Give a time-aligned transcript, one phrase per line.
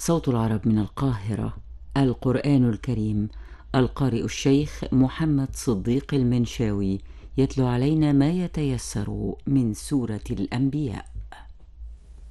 [0.00, 1.56] صوت العرب من القاهرة
[1.96, 3.28] القرآن الكريم
[3.74, 7.00] القارئ الشيخ محمد صديق المنشاوي
[7.38, 11.04] يتلو علينا ما يتيسر من سورة الأنبياء.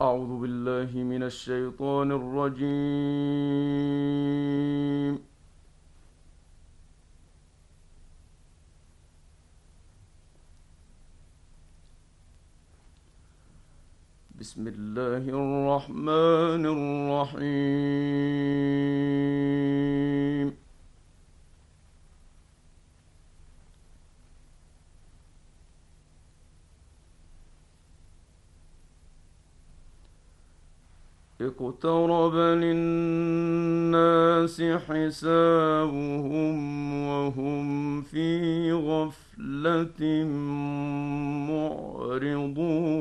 [0.02, 2.70] أعوذ بالله من الشيطان الرجيم.
[14.40, 17.60] بسم الله الرحمن الرحيم.
[31.42, 33.82] اقترب للناس
[34.88, 36.56] حسابهم
[37.08, 40.02] وهم في غفلة
[41.50, 42.99] معرضون.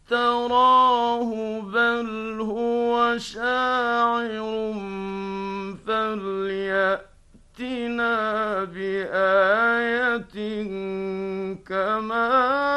[0.08, 4.74] افتراه بل هو شاعر
[5.88, 7.04] فليأتنا
[8.64, 10.18] بآية
[11.66, 12.77] كما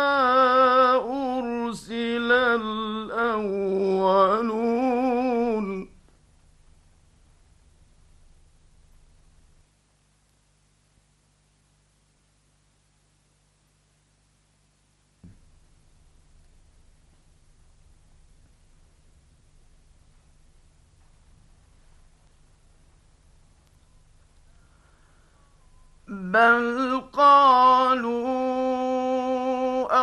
[26.30, 28.20] بل قالوا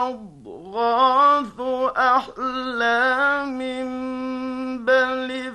[0.07, 1.59] أضغاث
[1.97, 3.59] أحلام
[4.85, 5.51] بل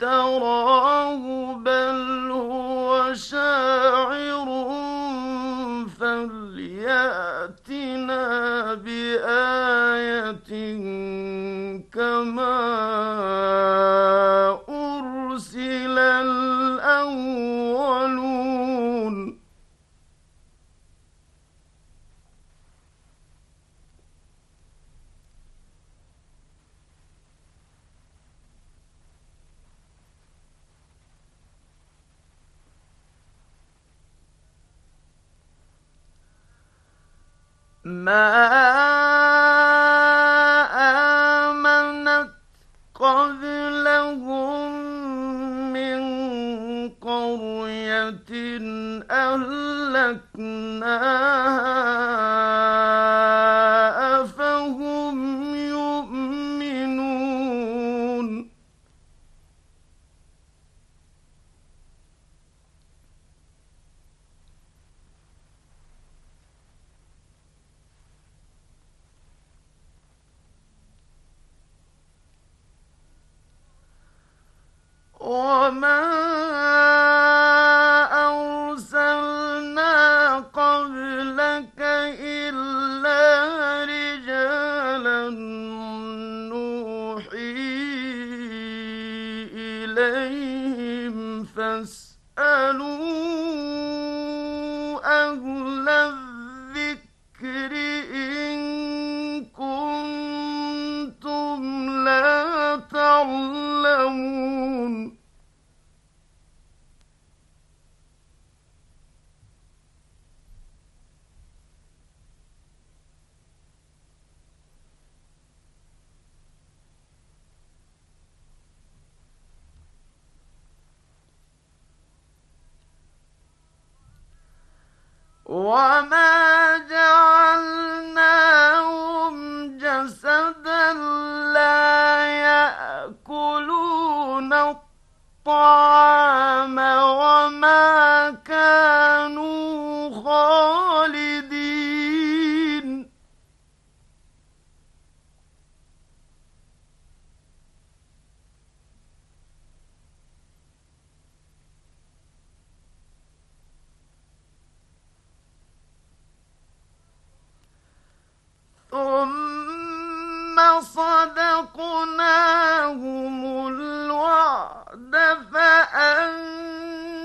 [0.00, 3.71] افتراه بل هو شاعر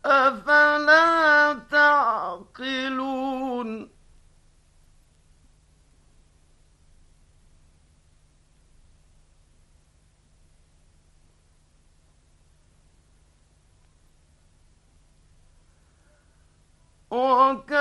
[0.08, 3.18] أفلا تعقلون؟
[17.12, 17.77] وكم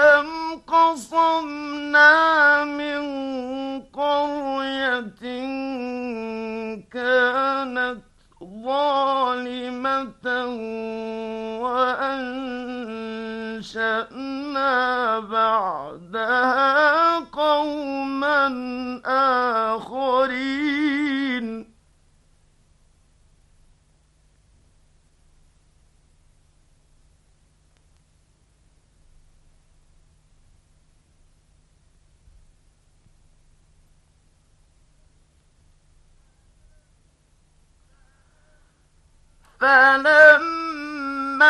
[39.60, 41.46] فلما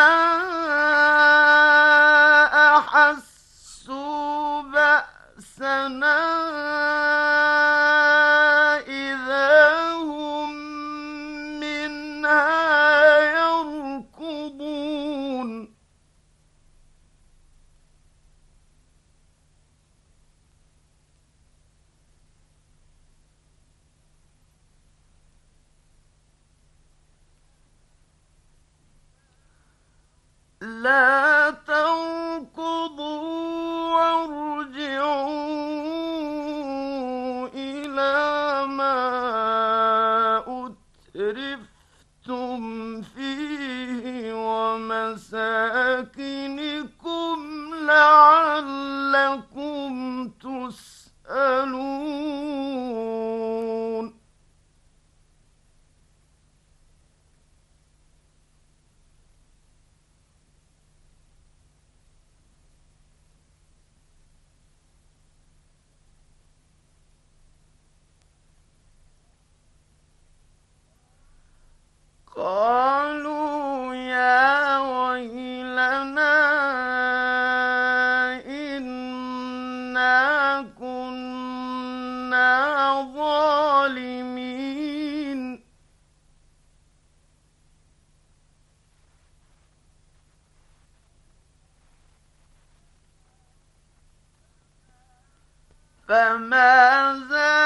[96.08, 97.65] فما زالت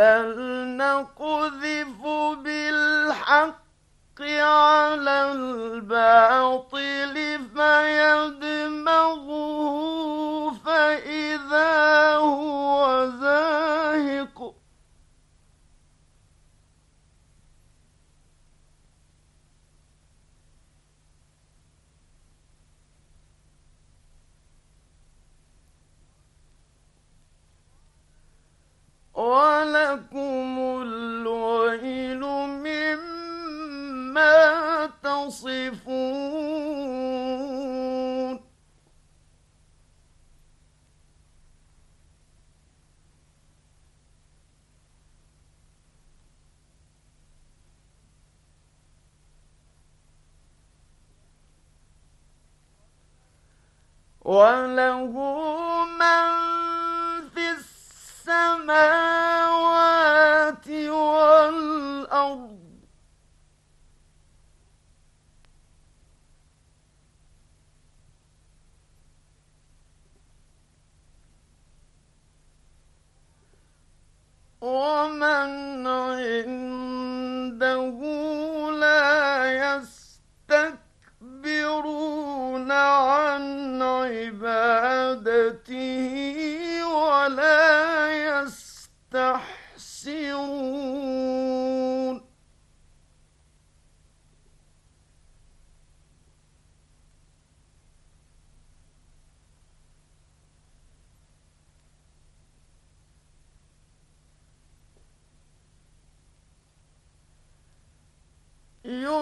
[0.00, 0.36] بل
[0.76, 2.00] نقذف
[2.44, 3.60] بالحق
[4.40, 7.14] على الباطل
[7.56, 9.40] فيدمغه
[10.64, 12.59] فإذا هو
[29.20, 32.20] ولكم الويل
[32.64, 33.26] مما
[35.02, 36.40] تصفون.
[54.24, 55.12] وله
[55.98, 56.59] من
[58.60, 59.80] السماوات
[60.88, 62.60] والأرض.
[74.60, 76.80] ومن عنده
[78.70, 79.80] لا
[80.50, 81.50] يستكبرون
[82.72, 85.00] عن عبادته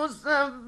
[0.08, 0.67] Joseph.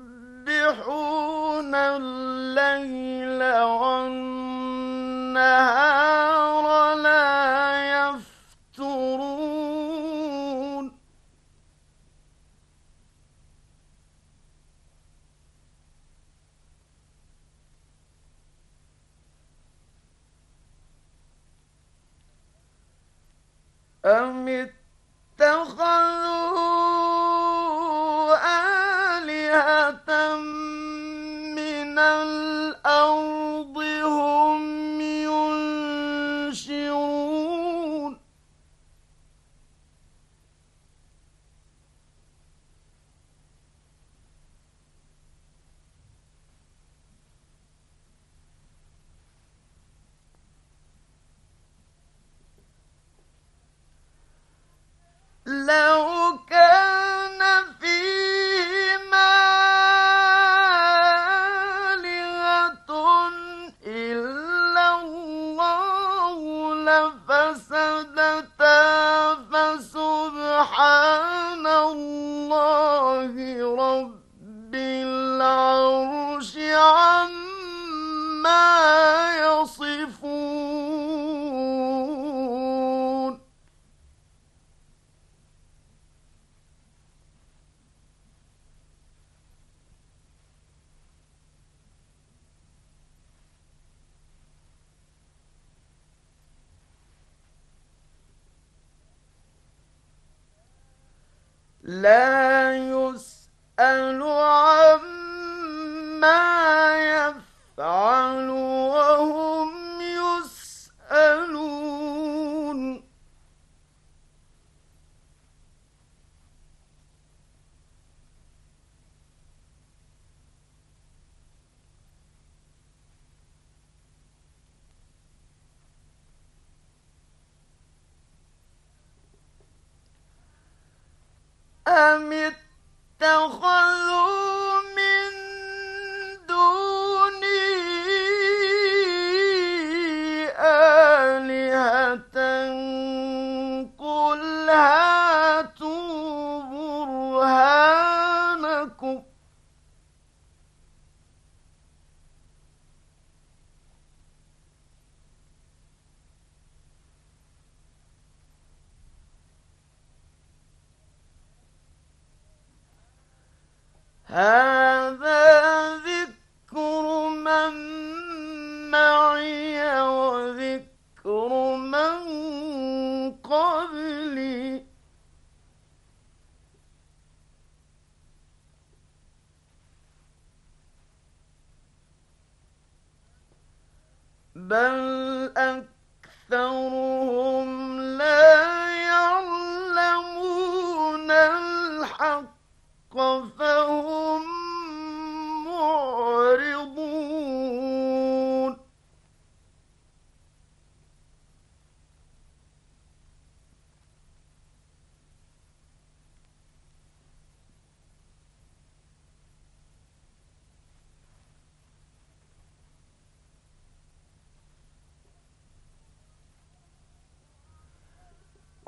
[164.32, 164.69] Ah.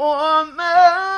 [0.02, 1.11] وما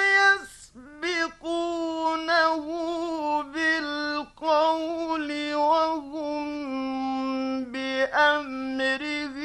[1.03, 2.57] يسبقونه
[3.43, 6.45] بالقول وهم
[7.73, 9.39] بأمره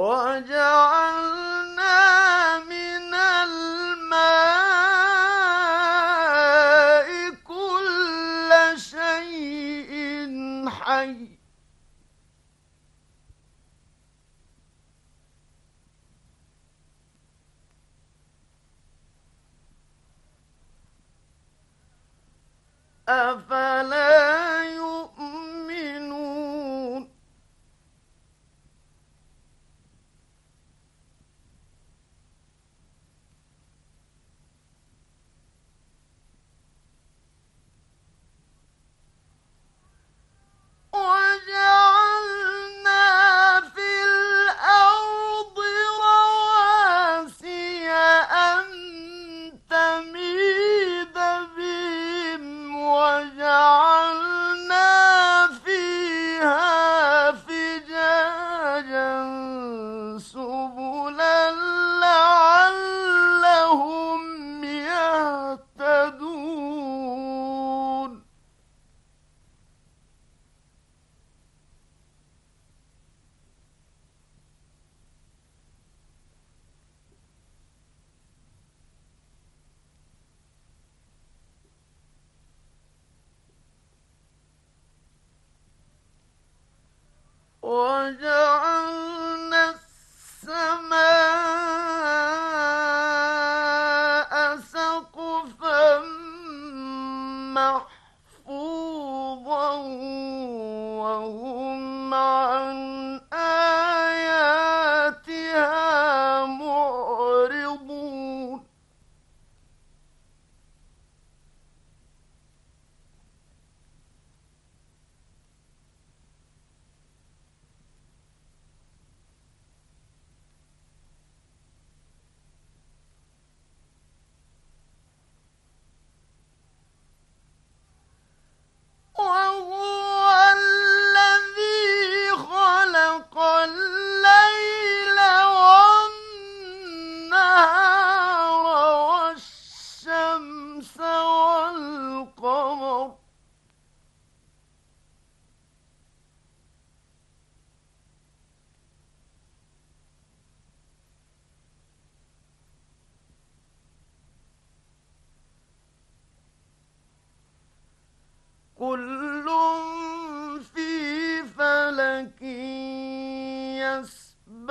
[0.00, 0.89] وجعلنا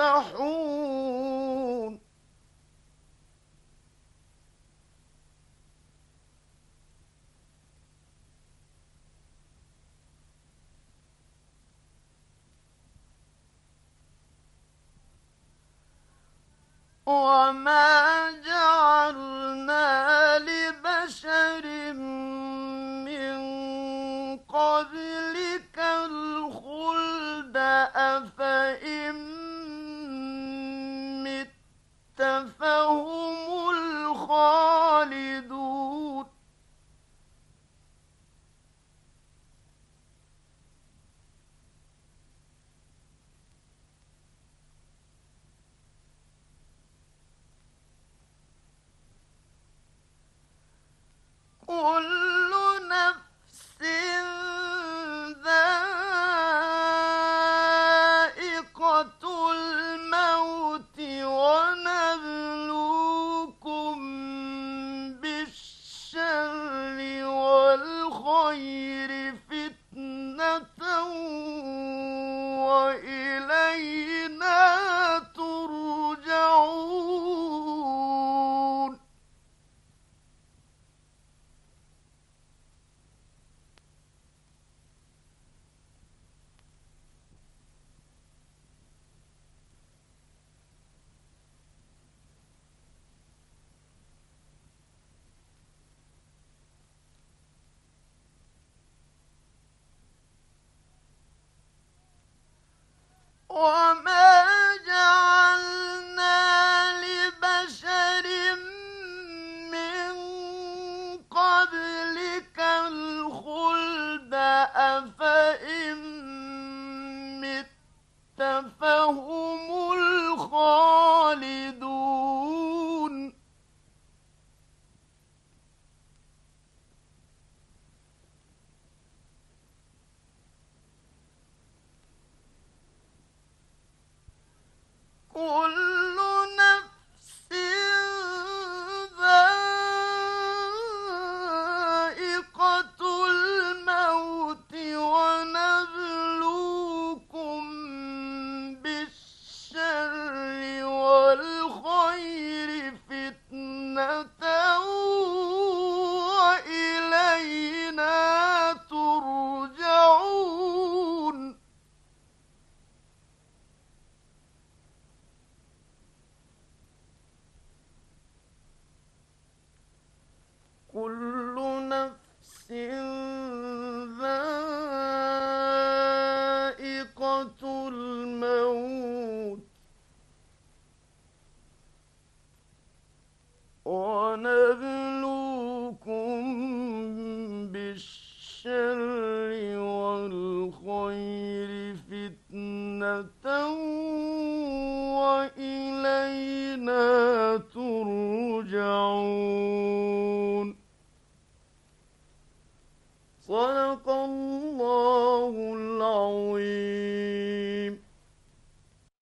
[0.01, 0.60] يسبحون